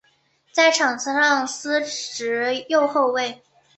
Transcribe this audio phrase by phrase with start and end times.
[0.51, 3.43] 在场上司职左后卫。